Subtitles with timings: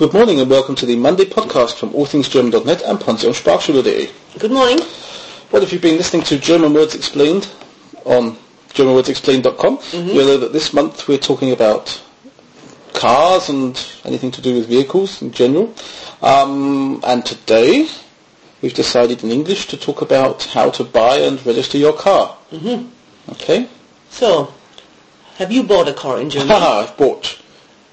[0.00, 4.10] Good morning and welcome to the Monday podcast from allthingsgerman.net and pensionsprachschule.de.
[4.38, 4.78] Good morning.
[5.52, 7.50] Well, if you've been listening to German Words Explained
[8.06, 8.38] on
[8.70, 12.00] germanwordsexplained.com, you'll know that this month we're talking about
[12.94, 15.74] cars and anything to do with vehicles in general.
[16.22, 17.86] Um, and today
[18.62, 22.38] we've decided in English to talk about how to buy and register your car.
[22.50, 22.88] Mm-hmm.
[23.32, 23.68] Okay?
[24.08, 24.54] So,
[25.36, 26.52] have you bought a car in Germany?
[26.52, 27.39] Haha, I've bought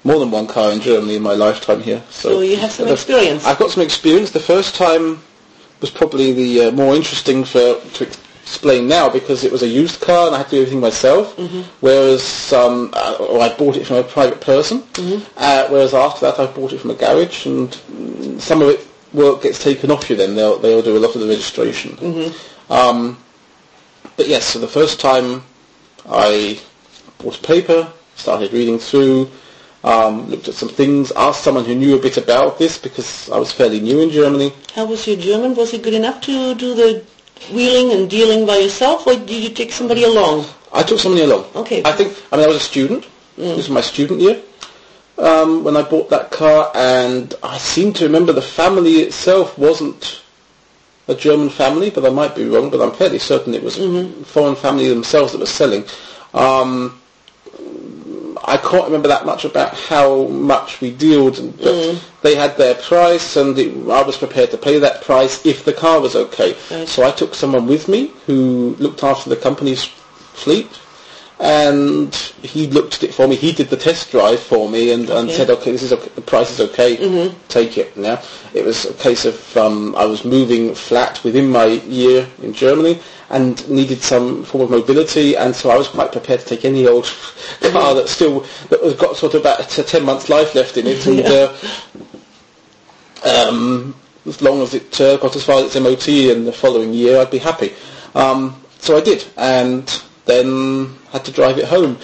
[0.04, 2.02] more than one car in Germany in my lifetime here.
[2.10, 3.44] So you have some experience.
[3.44, 4.30] I've got some experience.
[4.30, 5.20] The first time
[5.80, 8.08] was probably the uh, more interesting for to
[8.42, 11.36] explain now because it was a used car and I had to do everything myself.
[11.36, 11.62] Mm-hmm.
[11.80, 14.80] Whereas um, uh, or I bought it from a private person.
[14.80, 15.24] Mm-hmm.
[15.36, 18.86] Uh, whereas after that I bought it from a garage and mm, some of it
[19.12, 20.16] work gets taken off you.
[20.16, 21.96] Then they'll they'll do a lot of the registration.
[21.96, 22.72] Mm-hmm.
[22.72, 23.18] Um,
[24.16, 25.44] but yes, so the first time
[26.08, 26.58] I
[27.18, 29.30] bought a paper, started reading through,
[29.88, 33.38] um, looked at some things, asked someone who knew a bit about this because I
[33.38, 34.52] was fairly new in Germany.
[34.74, 35.54] How was your German?
[35.54, 37.02] Was it good enough to do the
[37.52, 40.44] wheeling and dealing by yourself, or did you take somebody along?
[40.72, 41.46] I took somebody along.
[41.56, 41.82] Okay.
[41.84, 43.06] I think, I mean, I was a student.
[43.36, 44.42] This was my student year
[45.18, 50.22] um, when I bought that car, and I seem to remember the family itself wasn't
[51.08, 54.08] a German family, but I might be wrong, but I'm fairly certain it was a
[54.24, 55.84] foreign family themselves that was selling.
[56.34, 57.00] Um,
[58.48, 62.02] I can't remember that much about how much we dealed, but mm.
[62.22, 65.72] they had their price, and it, I was prepared to pay that price if the
[65.72, 66.56] car was okay.
[66.70, 66.88] Right.
[66.88, 70.70] So I took someone with me who looked after the company's fleet,
[71.40, 73.36] and he looked at it for me.
[73.36, 75.36] He did the test drive for me, and, and Okay.
[75.36, 76.96] said, "Okay, this is okay, the price is okay.
[77.48, 78.20] Take it." Now
[78.54, 82.98] it was a case of um, I was moving flat within my year in Germany
[83.30, 86.86] and needed some form of mobility, and so I was quite prepared to take any
[86.88, 87.04] old
[87.60, 90.86] car that still that was got sort of about t- ten months life left in
[90.86, 91.52] it, and uh,
[93.24, 93.94] um,
[94.26, 97.20] as long as it uh, got as far as its MOT in the following year,
[97.20, 97.74] I'd be happy.
[98.14, 101.98] Um, so I did, and then had to drive it home,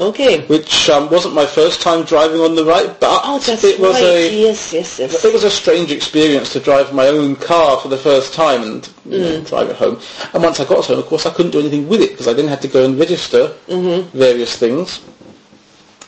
[0.00, 0.40] Okay.
[0.46, 4.02] which um, wasn't my first time driving on the right, but Oh, it was right.
[4.02, 5.24] a yes, yes, yes.
[5.24, 8.88] it was a strange experience to drive my own car for the first time and
[9.04, 9.46] you know, Mm.
[9.48, 10.00] drive it home.
[10.32, 12.32] And once I got home, of course, I couldn't do anything with it because I
[12.32, 14.16] then had to go and register Mm-hmm.
[14.18, 15.00] various things.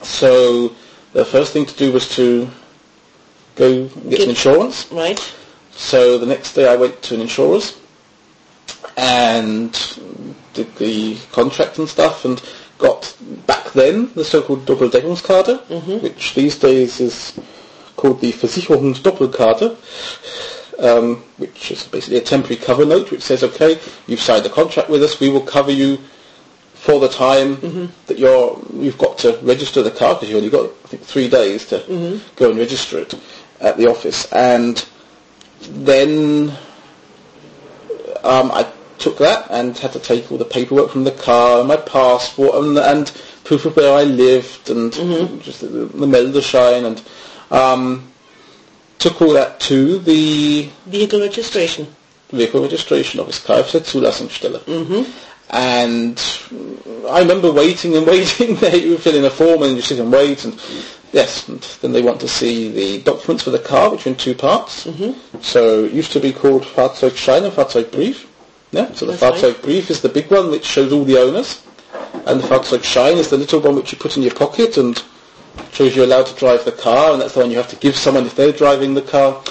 [0.03, 0.73] So
[1.13, 2.49] the first thing to do was to
[3.55, 4.87] go get, Get- some insurance.
[4.91, 5.21] Right.
[5.77, 7.77] So the next day I went to an insurer's
[8.97, 9.75] and
[10.54, 12.42] did the contract and stuff and
[12.78, 13.15] got
[13.47, 17.38] back then the so-called Doppeldeckungskarte, which these days is
[17.97, 19.76] called the Versicherungsdoppelkarte,
[20.81, 24.88] um, which is basically a temporary cover note which says, okay, you've signed the contract
[24.91, 25.98] with us, we will cover you
[26.75, 30.66] for the time that you're, you've got to register the car because you only got,
[30.84, 33.15] I think, three days to go and register it
[33.60, 34.31] at the office.
[34.32, 34.84] And
[35.62, 36.50] then
[38.22, 38.71] um, I
[39.04, 42.54] took that and had to take all the paperwork from the car, and my passport,
[42.54, 43.12] and, and
[43.44, 45.41] proof of where I lived, and mm-hmm.
[45.41, 47.03] just the, the Meldeschein, and
[47.53, 48.10] um,
[48.98, 51.87] took all that to the Vehicle registration.
[52.31, 54.60] vehicle registration office, Kfz-Zulassungsstelle.
[54.60, 55.03] Mm-hmm.
[55.50, 56.19] And
[57.10, 58.75] I remember waiting and waiting there.
[58.75, 60.44] You fill in a form and you sit and wait.
[60.47, 60.59] And
[61.12, 64.16] yes, and then they want to see the documents for the car, which are in
[64.16, 64.86] two parts.
[64.86, 65.42] Mm-hmm.
[65.42, 68.25] So it used to be called Fahrzeugschein and Fahrzeugbrief.
[68.75, 69.55] Yeah, so the That's right.
[69.55, 71.62] Fahrzeugbrief is the big one which shows all the owners.
[72.27, 75.03] And the Fahrzeugschein is the little one which you put in your pocket and
[75.73, 77.13] shows you're allowed to drive the car.
[77.13, 79.43] And that's the one you have to give someone if they're driving the car.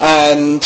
[0.00, 0.62] And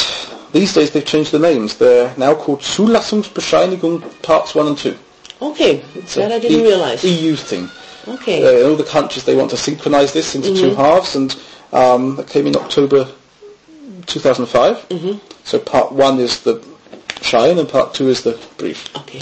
[0.52, 1.76] these days they've changed the names.
[1.76, 4.98] They're now called Zulassungsbescheinigung Parts 1 and 2.
[5.42, 5.84] Okay.
[5.94, 7.04] It's that I didn't E- realize.
[7.04, 7.68] EU thing.
[8.08, 8.44] Okay.
[8.44, 11.36] Uh, in all the countries they want to synchronise this into two halves and
[11.72, 13.06] um, that came in October
[14.06, 14.86] 2005.
[15.44, 16.54] So part 1 is the
[17.20, 18.94] Schein and part 2 is the Brief.
[18.96, 19.20] okay.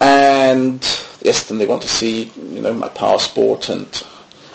[0.00, 0.80] And
[1.22, 3.86] yes, then they want to see, you know, my passport and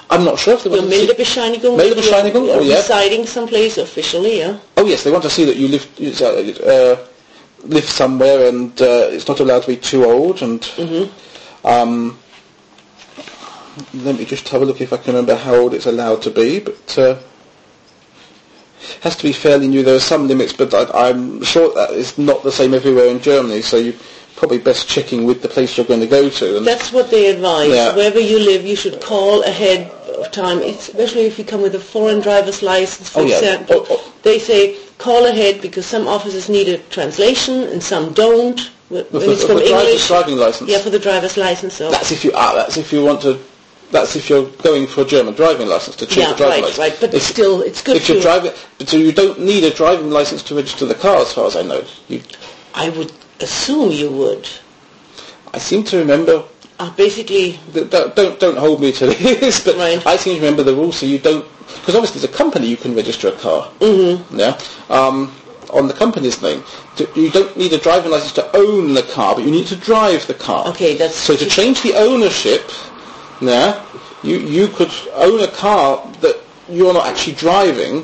[0.10, 1.08] I'm not sure if they Your want to see...
[1.08, 1.78] Meldebescheinigung.
[1.80, 2.76] Meldebescheinigung, You're oh, yeah.
[2.76, 4.60] residing someplace officially, yeah.
[4.78, 5.88] Oh yes, they want to see that you live
[6.22, 7.06] uh, uh,
[7.64, 10.42] live somewhere and uh, it's not allowed to be too old.
[10.44, 11.10] And Mhm.
[11.64, 12.18] um,
[13.96, 16.30] let me just have a look if I can remember how old it's allowed to
[16.32, 16.60] be.
[16.60, 17.16] But uh,
[19.02, 19.84] has to be fairly new.
[19.84, 23.20] There are some limits, but I, I'm sure that is not the same everywhere in
[23.22, 23.62] Germany.
[23.62, 23.94] So you
[24.36, 26.58] probably best checking with the place you're going to go to.
[26.58, 27.72] And That's what they advise.
[27.72, 27.96] Yeah.
[27.96, 31.80] Wherever you live, you should call ahead of time, especially if you come with a
[31.80, 33.38] foreign driver's license, for Oh, yeah.
[33.38, 33.86] example.
[33.90, 34.14] Oh, oh.
[34.24, 38.60] They say call ahead because some offices need a translation and some don't.
[38.90, 40.70] When for, it's for from driver's English, driving license.
[40.70, 41.74] yeah, for the driver's license.
[41.74, 43.40] So That's if you ah, that's if you want to
[43.92, 46.62] That's if you're going for a German driving license to change Yeah, the driving right,
[46.64, 46.78] license.
[46.80, 46.98] right.
[47.00, 48.52] But if, still, it's good if you're driving,
[48.86, 51.62] so you don't need a driving license to register the car, as far as I
[51.62, 51.84] know.
[52.08, 52.22] You,
[52.74, 54.48] I would assume you would.
[55.54, 56.44] I seem to remember.
[56.78, 59.06] Uh, basically, Don't don't, don't hold me to
[59.42, 60.06] this, but Right.
[60.06, 60.98] I seem to remember the rules.
[60.98, 63.72] So you don't, because obviously as a company you can register a car.
[63.80, 64.38] Mm-hmm.
[64.38, 64.60] Yeah.
[64.90, 65.34] Um,
[65.72, 66.64] on the company's name,
[67.16, 70.26] you don't need a driving license to own the car, but you need to drive
[70.28, 70.68] the car.
[70.68, 72.70] okay, that's So to change the ownership,
[73.42, 73.84] yeah,
[74.24, 76.36] you you could own a car that
[76.70, 78.04] you're not actually driving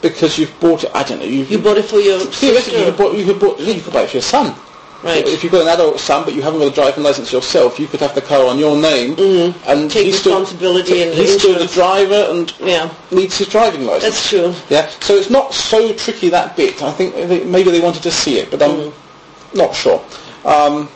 [0.00, 0.90] because you've bought it.
[0.94, 1.26] I don't know.
[1.26, 1.52] Mm-hmm.
[1.52, 3.92] you bought it for your you sister, could, bought, you could bought, yeah, you could
[3.92, 4.54] buy it for your son.
[5.02, 5.26] right?
[5.26, 7.88] If you've got an adult son but you haven't got a driving license yourself, you
[7.88, 9.18] could have the car on your name
[9.66, 13.84] and Take he's still, responsibility and he's still the driver and Yeah, needs his driving
[13.86, 14.14] license.
[14.14, 14.54] that's true.
[14.70, 16.80] Yeah, so it's not so tricky that bit.
[16.82, 19.58] I think they, maybe they wanted to see it, but I'm Mm-hmm.
[19.58, 20.04] not sure.
[20.44, 20.88] Um,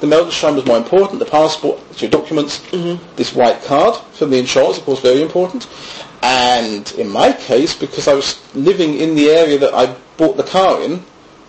[0.00, 1.18] the Meldschein was more important.
[1.18, 3.16] The passport, your documents, Mm-hmm.
[3.16, 5.66] this white card from the insurance, of course, very important.
[6.22, 10.42] And in my case, because I was living in the area that I bought the
[10.44, 11.02] car in,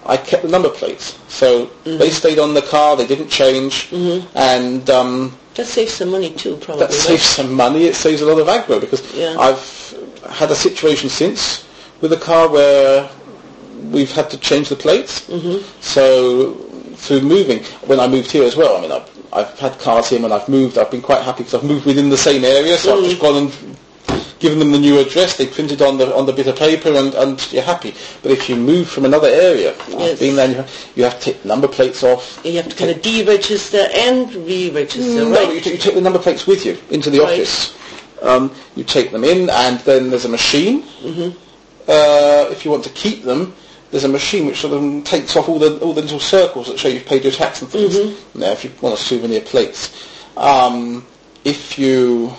[0.05, 1.17] I kept the number plates.
[1.27, 1.97] So Mm-hmm.
[1.97, 3.89] they stayed on the car, they didn't change,
[4.35, 6.85] and um, That saves some money too, probably.
[6.85, 7.85] that saves some money.
[7.85, 9.35] It saves a lot of aggro because Yeah.
[9.39, 9.93] I've
[10.29, 11.65] had a situation since
[12.01, 13.09] with a car where
[13.91, 15.27] we've had to change the plates.
[15.27, 15.63] Mm-hmm.
[15.81, 16.53] So
[16.99, 20.21] through moving, when I moved here as well, I mean, I've, I've had cars here
[20.21, 20.77] when I've moved.
[20.77, 22.77] I've been quite happy because I've moved within the same area.
[22.77, 23.77] So I've just gone and
[24.39, 25.37] given them the new address.
[25.37, 27.93] They printed on the on the bit of paper, and, and you're happy.
[28.21, 30.13] But if you move from another area, Yes.
[30.13, 30.49] I've been there.
[30.49, 32.39] You have, you have to take number plates off.
[32.43, 35.53] You have to kind of deregister and re-register, No, right?
[35.55, 37.33] you, t- you take the number plates with you into the Right.
[37.41, 37.75] office.
[38.21, 40.83] Um, you take them in, and then there's a machine.
[40.83, 41.37] Mm-hmm.
[41.87, 43.55] Uh, if you want to keep them,
[43.91, 46.77] there's a machine which sort of takes off all the all the little circles that
[46.79, 47.95] show you've paid your tax and things.
[47.95, 48.39] Mm-hmm.
[48.39, 49.91] Now, if you want a souvenir plate,
[50.37, 51.05] um,
[51.43, 52.33] if you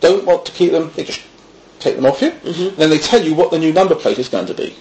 [0.00, 1.20] don't want to keep them, they just
[1.78, 2.30] take them off you.
[2.30, 2.76] Mm-hmm.
[2.76, 4.74] Then they tell you what the new number plate is going to be.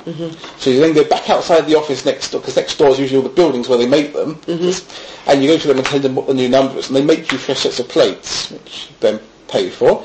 [0.57, 3.17] So you then go back outside the office next door, because next door is usually
[3.17, 5.29] all the buildings where they make them, Mm-hmm.
[5.29, 7.03] and you go to them and tell them what the new number is, and they
[7.03, 10.03] make you fresh sets of plates, which you then pay for,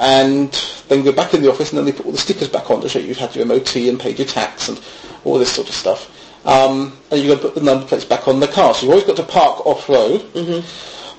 [0.00, 0.50] and
[0.88, 2.80] then go back in the office, and then they put all the stickers back on
[2.80, 4.80] to show you've had your MOT and paid your tax and
[5.24, 6.10] all this sort of stuff.
[6.46, 8.72] Um, and you've got to put the number plates back on the car.
[8.74, 10.24] So you've always got to park off-road.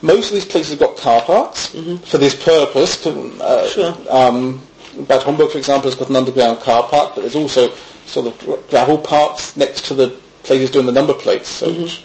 [0.02, 1.68] Most of these places have got car parks
[2.06, 3.06] for this purpose.
[3.06, 3.96] Uh, Sure.
[4.10, 4.60] um,
[5.08, 7.72] Bad Homburg, for example, has got an underground car park, but there's also
[8.08, 10.10] sort of gravel parks next to the
[10.42, 12.04] places doing the number plates, so which,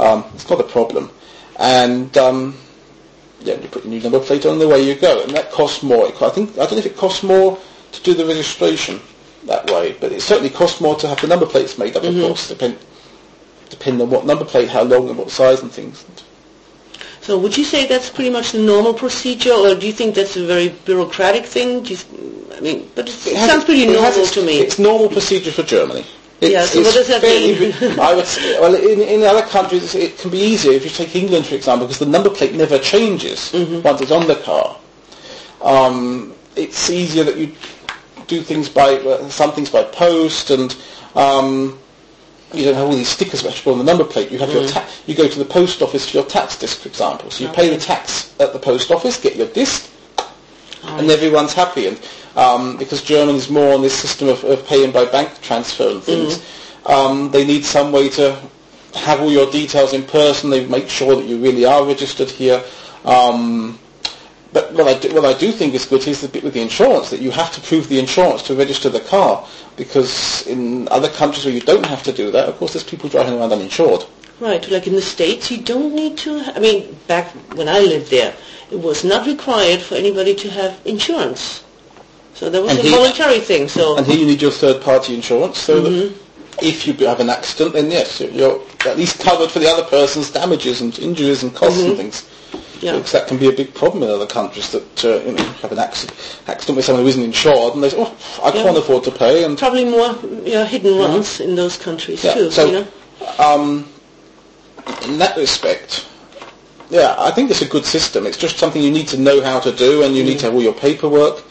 [0.00, 1.10] um, it's not a problem.
[1.58, 2.56] And um,
[3.44, 5.82] yeah, you put your new number plate on, the way you go, and that costs
[5.82, 6.06] more.
[6.08, 7.58] It, I think I don't know if it costs more
[7.92, 9.00] to do the registration
[9.44, 12.14] that way, but it certainly costs more to have the number plates made up, of
[12.14, 12.26] mm-hmm.
[12.26, 12.78] course, depend,
[13.68, 16.04] depending on what number plate, how long, and what size and things.
[17.20, 20.36] So would you say that's pretty much the normal procedure, or do you think that's
[20.36, 21.82] a very bureaucratic thing?
[21.82, 21.98] Do you,
[22.56, 24.60] I mean, but it, It sounds pretty it normal to me.
[24.60, 26.04] It's normal procedure for Germany.
[26.40, 27.98] It's, Yeah, so what does that mean?
[28.00, 30.72] I would say, well, in, in other countries it can be easier.
[30.72, 33.82] If you take England, for example, because the number plate never changes Mm-hmm.
[33.82, 34.76] once it's on the car.
[35.62, 37.52] Um, it's easier that you
[38.26, 40.76] do things by uh, some things by post, and
[41.14, 41.78] um,
[42.52, 44.30] you don't have all these stickers which go on the number plate.
[44.30, 44.54] You have Mm.
[44.60, 47.30] your ta- you go to the post office for your tax disc, for example.
[47.30, 49.90] So you pay the tax at the post office, get your disc,
[50.98, 51.86] and everyone's happy.
[51.86, 52.00] And
[52.36, 56.44] um, because Germany's more on this system of, of paying by bank transfer and things,
[56.86, 58.38] um, they need some way to
[58.94, 60.50] have all your details in person.
[60.50, 62.62] They make sure that you really are registered here.
[63.04, 63.78] Um,
[64.52, 66.60] but what I, do, what I do think is good is the bit with the
[66.60, 69.46] insurance, that you have to prove the insurance to register the car.
[69.76, 73.08] Because in other countries where you don't have to do that, of course there's people
[73.08, 74.04] driving around uninsured.
[74.40, 78.10] Right, like in the States, you don't need to, I mean, back when I lived
[78.10, 78.34] there,
[78.70, 81.62] it was not required for anybody to have insurance.
[82.34, 83.96] So that was And a he- voluntary thing, so...
[83.96, 86.12] And here you need your third-party insurance, so that
[86.60, 90.30] if you have an accident, then yes, you're- at least covered for the other person's
[90.30, 92.24] damages and injuries and costs and things.
[92.80, 92.96] Yeah.
[92.96, 95.72] Because that can be a big problem in other countries that uh, you know have
[95.72, 99.04] an accident, accident with someone who isn't insured, and they say, "Oh, I can't afford
[99.04, 100.14] to pay." And Probably more
[100.44, 102.86] you know, hidden ones in those countries Yeah, too, so- you know?
[103.38, 103.88] um,
[105.04, 106.06] in that respect,
[106.90, 108.26] yeah, I think it's a good system.
[108.26, 110.54] It's just something you need to know how to do, and you need to have
[110.54, 111.42] all your paperwork.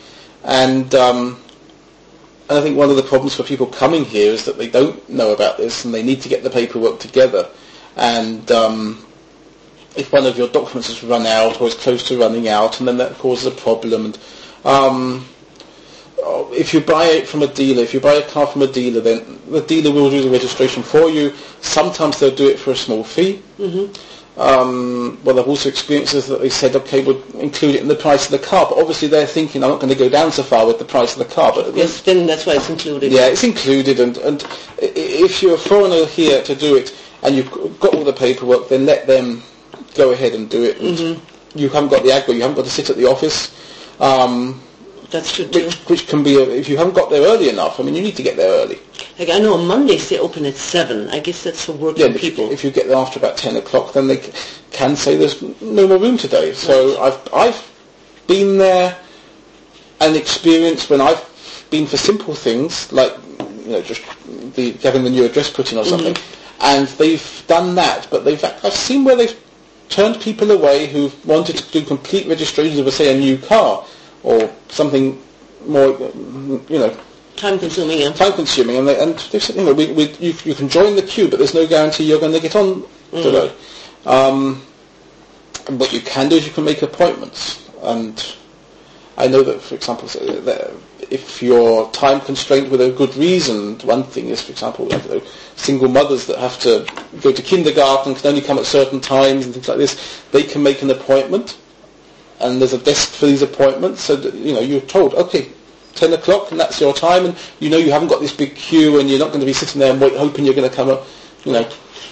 [0.43, 1.41] And um,
[2.49, 5.33] I think one of the problems for people coming here is that they don't know
[5.33, 7.49] about this, and they need to get the paperwork together.
[7.95, 9.05] And um,
[9.95, 12.87] if one of your documents has run out or is close to running out, and
[12.87, 14.05] then that causes a problem.
[14.05, 14.19] And
[14.65, 15.25] um,
[16.53, 19.01] if you buy it from a dealer, if you buy a car from a dealer,
[19.01, 21.33] then the dealer will do the registration for you.
[21.61, 23.41] Sometimes they'll do it for a small fee.
[24.35, 28.25] Um, well, I've also experiences that they said, okay, we'll include it in the price
[28.25, 28.65] of the car.
[28.67, 31.13] But obviously they're thinking, I'm not going to go down so far with the price
[31.15, 31.51] of the car.
[31.53, 33.11] But Yes, then that's why it's included.
[33.11, 33.99] yeah, it's included.
[33.99, 34.43] And, and
[34.79, 38.87] if you're a foreigner here to do it and you've got all the paperwork, then
[38.87, 39.43] let them
[39.93, 40.79] go ahead and do it.
[40.79, 41.21] And
[41.53, 43.53] You haven't got the aggro, you haven't got to sit at the office.
[43.99, 44.59] Um,
[45.13, 45.65] That's true too.
[45.65, 48.01] which, which can be, a, if you haven't got there early enough, I mean, you
[48.01, 48.79] need to get there early.
[49.19, 51.07] Like I know on Mondays they open at seven.
[51.09, 52.51] I guess that's for working Yeah, people.
[52.51, 54.17] if you get there after about 10 o'clock, then they
[54.71, 56.53] can say there's no more room today.
[56.53, 57.71] So I've, I've
[58.25, 58.97] been there
[60.01, 61.23] and experienced when I've
[61.69, 63.13] been for simple things, like,
[63.65, 64.01] you know, just
[64.55, 65.89] the, having the new address put in or mm-hmm.
[65.91, 66.23] something,
[66.61, 69.39] and they've done that, but they've, I've seen where they've
[69.89, 73.85] turned people away who wanted to do complete registrations of, say, a new car
[74.23, 75.21] or something
[75.65, 75.89] more,
[76.69, 76.97] you know,
[77.35, 77.99] Time consuming.
[77.99, 78.11] Yeah.
[78.11, 80.95] time consuming, and they, and they said, you know, we, we, you, you can join
[80.95, 83.51] the queue, but there's no guarantee you're going to get on today.
[84.05, 84.61] Um,
[85.69, 88.23] what you can do is you can make appointments, and
[89.17, 90.07] I know that, for example,
[91.09, 95.21] if you're time constrained with a good reason, one thing is, for example, know,
[95.55, 96.85] single mothers that have to
[97.21, 100.61] go to kindergarten can only come at certain times and things like this, they can
[100.61, 101.57] make an appointment,
[102.43, 105.49] and there's a desk for these appointments, so that, you know, you're told, okay,
[105.95, 108.99] 10 o'clock and that's your time and you know you haven't got this big queue
[108.99, 110.89] and you're not going to be sitting there and wait, hoping you're going to come
[110.89, 111.05] up,
[111.45, 111.63] you know,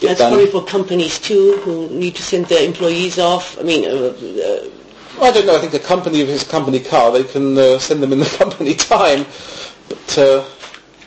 [0.02, 0.32] That's done.
[0.34, 3.60] probably for companies too who need to send their employees off.
[3.60, 4.70] I mean, uh, uh,
[5.22, 8.02] I don't know, I think a company, it's a company car, they can uh, send
[8.02, 9.26] them in the company time,
[9.90, 10.46] but uh,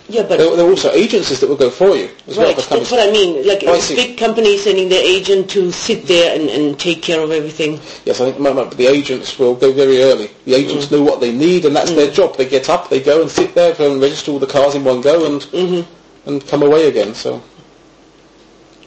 [0.09, 2.47] yeah, but there, there are also agencies that will go for you as well.
[2.47, 2.61] right.
[2.61, 3.47] for That's what I mean.
[3.47, 7.21] Like Oh, I big company sending their agent to sit there and, and take care
[7.21, 7.81] of everything.
[8.05, 10.31] Yes, I think the agents will go very early.
[10.45, 12.37] The agents know what they need and that's their job.
[12.37, 15.01] They get up, they go and sit there and register all the cars in one
[15.01, 16.29] go and Mm-hmm.
[16.29, 17.15] and come away again.
[17.15, 17.43] So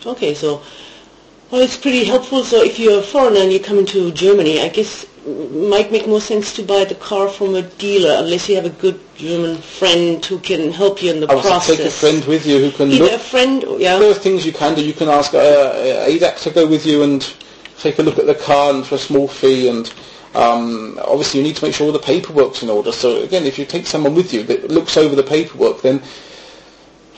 [0.06, 0.62] Okay, so
[1.50, 2.44] well, it's pretty helpful.
[2.44, 6.22] So if you're a foreigner and you come into Germany, I guess might make more
[6.22, 10.24] sense to buy the car from a dealer unless you have a good German friend
[10.24, 11.78] who can help you in the I process.
[11.78, 13.98] take a friend with you who can Either look a friend, yeah.
[14.00, 14.86] There are things you can do.
[14.86, 15.74] You can ask uh,
[16.08, 17.22] ADAC to go with you and
[17.80, 19.68] take a look at the car and for a small fee.
[19.68, 19.92] And
[20.34, 22.92] um, obviously, you need to make sure all the paperwork's in order.
[22.92, 26.02] So again, if you take someone with you that looks over the paperwork, then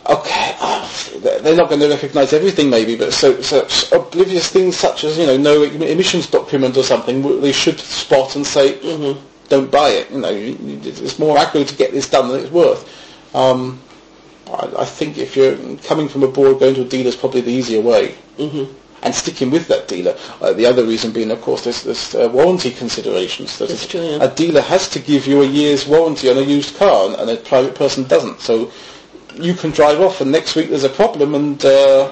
[0.10, 0.56] okay,
[1.22, 5.26] they're not going to recognise everything maybe, but so such oblivious things such as you
[5.26, 8.80] know no emissions document or something, they should spot and say.
[9.50, 10.12] Don't buy it.
[10.12, 12.88] You know, it's more aggro to get this done than it's worth.
[13.36, 13.82] Um,
[14.48, 17.52] I, I think if you're coming from abroad, going to a dealer is probably the
[17.52, 18.16] easier way.
[18.38, 18.72] Mm-hmm.
[19.02, 20.16] And sticking with that dealer.
[20.42, 23.58] Uh, the other reason being, of course, there's, there's uh, warranty considerations.
[23.58, 24.24] That That's a- true, yeah.
[24.24, 27.30] A dealer has to give you a year's warranty on a used car, and, and
[27.32, 28.42] a private person doesn't.
[28.42, 28.72] So
[29.40, 32.12] you can drive off, and next week there's a problem, and uh,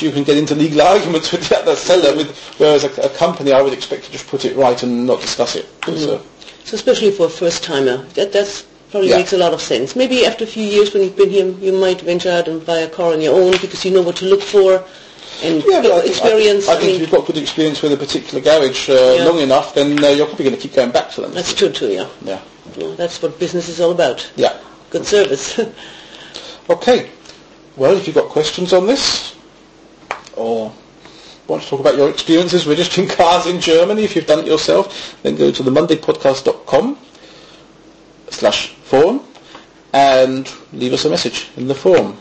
[0.00, 2.16] you can get into legal arguments with the other seller.
[2.16, 5.20] With whereas a, a company, I would expect to just put it right and not
[5.20, 5.66] discuss it.
[5.84, 6.22] So,
[6.64, 9.16] So especially for a first timer, that that's probably Yeah.
[9.18, 9.96] makes a lot of sense.
[9.96, 12.78] Maybe after a few years when you've been here, you might venture out and buy
[12.78, 14.82] a car on your own because you know what to look for
[15.42, 16.68] and Yeah, but I think, experience.
[16.68, 18.92] I, think- I think mean, if you've got good experience with a particular garage uh,
[19.18, 19.24] Yeah.
[19.24, 21.32] long enough, then uh, you're probably going to keep going back to them.
[21.34, 21.88] that's true too.
[21.88, 22.08] Yeah.
[22.22, 22.40] Yeah.
[22.76, 24.30] Yeah, that's what business is all about.
[24.36, 24.56] Yeah.
[24.90, 25.60] Good service.
[26.70, 27.08] Okay.
[27.76, 29.34] Well, if you've got questions on this,
[30.36, 30.70] or
[31.46, 35.16] want to talk about your experiences registering cars in Germany, if you've done it yourself,
[35.22, 36.98] then go to the mondaypodcast.com
[38.30, 39.22] slash forum
[39.92, 42.16] and leave us a message in the forum.